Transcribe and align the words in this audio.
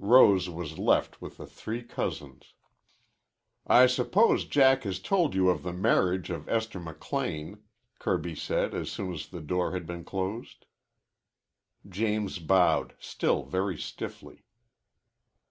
Rose 0.00 0.50
was 0.50 0.78
left 0.78 1.22
with 1.22 1.38
the 1.38 1.46
three 1.46 1.82
cousins. 1.82 2.52
"I 3.66 3.86
suppose 3.86 4.44
Jack 4.44 4.82
has 4.82 5.00
told 5.00 5.34
you 5.34 5.48
of 5.48 5.62
the 5.62 5.72
marriage 5.72 6.28
of 6.28 6.46
Esther 6.46 6.78
McLean," 6.78 7.62
Kirby 7.98 8.34
said 8.34 8.74
as 8.74 8.90
soon 8.92 9.10
as 9.14 9.28
the 9.28 9.40
door 9.40 9.72
had 9.72 9.86
been 9.86 10.04
closed. 10.04 10.66
James 11.88 12.38
bowed, 12.38 12.96
still 12.98 13.44
very 13.44 13.78
stiffly. 13.78 14.44